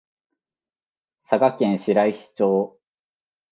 [1.29, 2.79] 佐賀県白石町